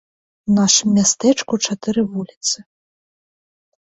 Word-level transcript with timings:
У 0.51 0.51
нашым 0.59 0.87
мястэчку 0.99 1.59
чатыры 1.65 2.05
вуліцы. 2.13 2.57